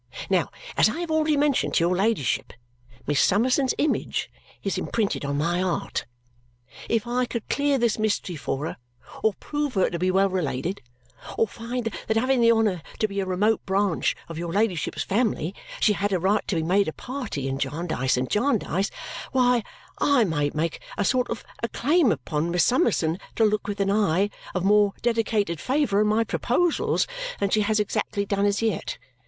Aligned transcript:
Now, 0.31 0.49
as 0.77 0.89
I 0.89 0.99
have 1.01 1.11
already 1.11 1.37
mentioned 1.37 1.75
to 1.75 1.83
your 1.83 1.95
ladyship, 1.95 2.53
Miss 3.05 3.21
Summerson's 3.21 3.75
image 3.77 4.31
is 4.63 4.79
imprinted 4.79 5.23
on 5.23 5.37
my 5.37 5.61
'eart. 5.61 6.05
If 6.89 7.05
I 7.05 7.25
could 7.27 7.47
clear 7.49 7.77
this 7.77 7.99
mystery 7.99 8.35
for 8.35 8.65
her, 8.65 8.77
or 9.21 9.35
prove 9.35 9.75
her 9.75 9.91
to 9.91 9.99
be 9.99 10.09
well 10.09 10.27
related, 10.27 10.81
or 11.37 11.47
find 11.47 11.93
that 12.07 12.17
having 12.17 12.41
the 12.41 12.51
honour 12.51 12.81
to 12.97 13.07
be 13.07 13.19
a 13.19 13.27
remote 13.27 13.63
branch 13.67 14.15
of 14.27 14.39
your 14.39 14.51
ladyship's 14.51 15.03
family 15.03 15.53
she 15.79 15.93
had 15.93 16.11
a 16.11 16.17
right 16.17 16.47
to 16.47 16.55
be 16.55 16.63
made 16.63 16.87
a 16.87 16.93
party 16.93 17.47
in 17.47 17.59
Jarndyce 17.59 18.17
and 18.17 18.27
Jarndyce, 18.27 18.89
why, 19.33 19.61
I 19.99 20.23
might 20.23 20.55
make 20.55 20.79
a 20.97 21.05
sort 21.05 21.29
of 21.29 21.43
a 21.61 21.67
claim 21.67 22.11
upon 22.11 22.49
Miss 22.49 22.65
Summerson 22.65 23.19
to 23.35 23.45
look 23.45 23.67
with 23.67 23.79
an 23.79 23.91
eye 23.91 24.31
of 24.55 24.63
more 24.63 24.93
dedicated 25.03 25.59
favour 25.61 25.99
on 25.99 26.07
my 26.07 26.23
proposals 26.23 27.05
than 27.39 27.51
she 27.51 27.61
has 27.61 27.79
exactly 27.79 28.25
done 28.25 28.47
as 28.47 28.63
yet. 28.63 28.97